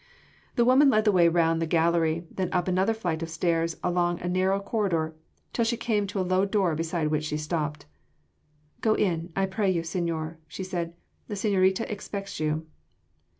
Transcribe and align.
The 0.55 0.65
woman 0.65 0.89
led 0.89 1.05
the 1.05 1.11
way 1.11 1.27
round 1.27 1.61
the 1.61 1.67
gallery, 1.67 2.25
then 2.31 2.49
up 2.51 2.67
another 2.67 2.95
flight 2.95 3.21
of 3.21 3.29
stairs 3.29 3.73
and 3.75 3.81
along 3.83 4.19
a 4.21 4.27
narrow 4.27 4.59
corridor, 4.59 5.13
till 5.53 5.63
she 5.63 5.77
came 5.77 6.07
to 6.07 6.19
a 6.19 6.25
low 6.25 6.43
door, 6.43 6.73
beside 6.73 7.09
which 7.09 7.25
she 7.25 7.37
stopped. 7.37 7.85
"Go 8.81 8.95
in, 8.95 9.31
I 9.35 9.45
pray 9.45 9.69
you, 9.69 9.83
señor," 9.83 10.37
she 10.47 10.63
said, 10.63 10.95
"the 11.27 11.35
señorita 11.35 11.81
expects 11.81 12.39
you." 12.39 12.65